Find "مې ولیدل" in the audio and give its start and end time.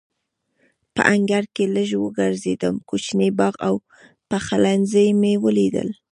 5.19-5.89